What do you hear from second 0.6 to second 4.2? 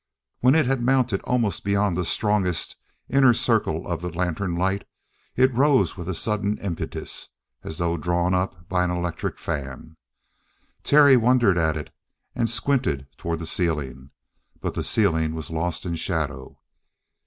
had mounted almost beyond the strongest inner circle of the